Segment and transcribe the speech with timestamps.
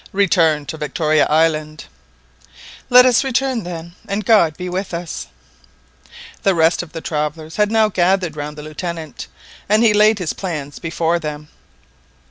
[0.13, 1.85] "Return to Victoria Island."
[2.89, 5.27] "Let us return then, and God be with us!"
[6.41, 9.27] The rest of the travellers had now gathered round the Lieutenant,
[9.69, 11.49] and he laid his plans before them.